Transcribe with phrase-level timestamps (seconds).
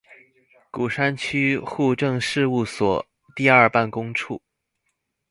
[0.71, 3.05] 鼓山區戶政事務所
[3.35, 4.41] 第二辦公處